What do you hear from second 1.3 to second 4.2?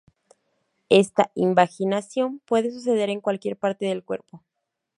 invaginación puede suceder en cualquier parte del